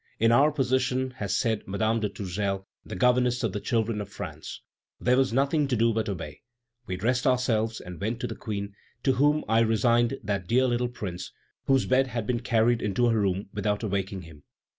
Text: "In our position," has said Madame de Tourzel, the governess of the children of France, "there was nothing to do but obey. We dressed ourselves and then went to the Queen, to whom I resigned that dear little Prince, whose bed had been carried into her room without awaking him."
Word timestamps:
"In 0.17 0.31
our 0.31 0.51
position," 0.51 1.11
has 1.17 1.37
said 1.37 1.67
Madame 1.67 1.99
de 1.99 2.09
Tourzel, 2.09 2.65
the 2.83 2.95
governess 2.95 3.43
of 3.43 3.53
the 3.53 3.59
children 3.59 4.01
of 4.01 4.09
France, 4.09 4.63
"there 4.99 5.15
was 5.15 5.31
nothing 5.31 5.67
to 5.67 5.75
do 5.75 5.93
but 5.93 6.09
obey. 6.09 6.41
We 6.87 6.95
dressed 6.97 7.27
ourselves 7.27 7.79
and 7.79 7.99
then 7.99 7.99
went 8.13 8.19
to 8.21 8.25
the 8.25 8.35
Queen, 8.35 8.73
to 9.03 9.11
whom 9.13 9.45
I 9.47 9.59
resigned 9.59 10.17
that 10.23 10.47
dear 10.47 10.65
little 10.65 10.89
Prince, 10.89 11.31
whose 11.65 11.85
bed 11.85 12.07
had 12.07 12.25
been 12.25 12.39
carried 12.39 12.81
into 12.81 13.09
her 13.09 13.19
room 13.21 13.49
without 13.53 13.83
awaking 13.83 14.23
him." 14.23 14.41